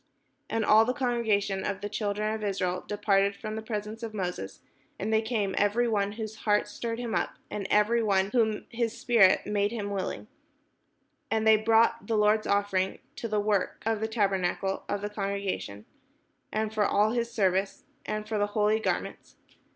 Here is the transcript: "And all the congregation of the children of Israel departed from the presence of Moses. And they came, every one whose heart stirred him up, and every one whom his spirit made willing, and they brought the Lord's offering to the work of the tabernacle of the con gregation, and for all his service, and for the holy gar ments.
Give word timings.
"And 0.49 0.65
all 0.65 0.83
the 0.83 0.95
congregation 0.95 1.63
of 1.63 1.81
the 1.81 1.87
children 1.87 2.33
of 2.33 2.43
Israel 2.43 2.83
departed 2.87 3.35
from 3.35 3.55
the 3.55 3.61
presence 3.61 4.01
of 4.01 4.15
Moses. 4.15 4.61
And 4.97 5.13
they 5.13 5.21
came, 5.21 5.53
every 5.59 5.87
one 5.87 6.13
whose 6.13 6.37
heart 6.37 6.67
stirred 6.67 6.97
him 6.97 7.13
up, 7.13 7.35
and 7.51 7.67
every 7.69 8.01
one 8.01 8.31
whom 8.31 8.65
his 8.69 8.97
spirit 8.99 9.45
made 9.45 9.73
willing, 9.79 10.25
and 11.29 11.45
they 11.45 11.55
brought 11.57 12.07
the 12.07 12.17
Lord's 12.17 12.47
offering 12.47 12.97
to 13.17 13.27
the 13.27 13.39
work 13.39 13.83
of 13.85 13.99
the 13.99 14.07
tabernacle 14.07 14.85
of 14.89 15.01
the 15.01 15.09
con 15.11 15.29
gregation, 15.29 15.83
and 16.51 16.73
for 16.73 16.83
all 16.83 17.11
his 17.11 17.31
service, 17.31 17.83
and 18.03 18.27
for 18.27 18.39
the 18.39 18.47
holy 18.57 18.79
gar 18.79 18.99
ments. 19.01 19.35